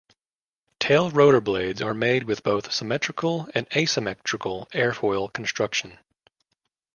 Tail 0.79 1.11
rotor 1.11 1.41
blades 1.41 1.79
are 1.79 1.93
made 1.93 2.23
with 2.23 2.41
both 2.41 2.73
symmetrical 2.73 3.47
and 3.53 3.67
asymmetrical 3.75 4.67
airfoil 4.73 5.31
construction. 5.31 5.99